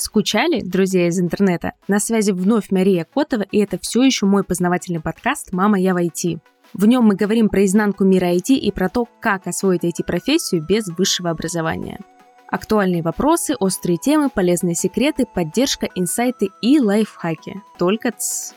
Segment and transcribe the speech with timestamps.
[0.00, 1.74] Скучали, друзья из интернета?
[1.86, 5.98] На связи вновь Мария Котова, и это все еще мой познавательный подкаст «Мама, я в
[5.98, 6.38] IT».
[6.72, 10.88] В нем мы говорим про изнанку мира IT и про то, как освоить IT-профессию без
[10.88, 12.00] высшего образования.
[12.48, 17.62] Актуальные вопросы, острые темы, полезные секреты, поддержка, инсайты и лайфхаки.
[17.78, 18.54] Только ц.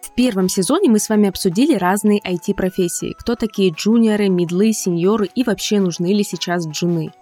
[0.00, 3.14] В первом сезоне мы с вами обсудили разные IT-профессии.
[3.18, 7.12] Кто такие джуниоры, мидлы, сеньоры и вообще нужны ли сейчас джуны.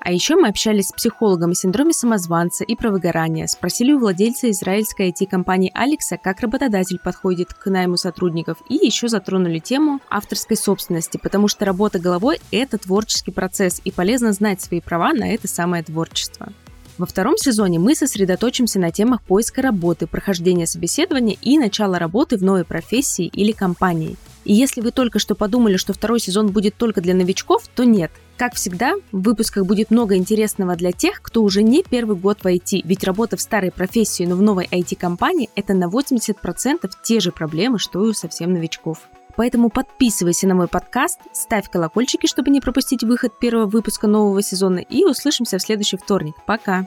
[0.00, 4.50] А еще мы общались с психологом о синдроме самозванца и про выгорание, спросили у владельца
[4.50, 11.18] израильской IT-компании Алекса, как работодатель подходит к найму сотрудников, и еще затронули тему авторской собственности,
[11.22, 15.82] потому что работа головой– это творческий процесс, и полезно знать свои права на это самое
[15.82, 16.52] творчество.
[16.98, 22.42] Во втором сезоне мы сосредоточимся на темах поиска работы, прохождения собеседования и начала работы в
[22.42, 24.16] новой профессии или компании.
[24.48, 28.10] И если вы только что подумали, что второй сезон будет только для новичков, то нет–
[28.38, 32.46] как всегда, в выпусках будет много интересного для тех, кто уже не первый год в
[32.46, 37.32] IT, ведь работа в старой профессии, но в новой IT-компании– это на 80% те же
[37.32, 38.98] проблемы, что и у совсем новичков.
[39.36, 44.78] Поэтому подписывайся на мой подкаст, ставь колокольчики, чтобы не пропустить выход первого выпуска нового сезона,
[44.78, 46.36] и услышимся в следующий вторник.
[46.46, 46.86] Пока!